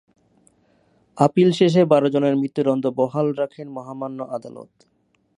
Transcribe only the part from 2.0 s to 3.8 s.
জনের মৃত্যুদণ্ড বহাল রাখেন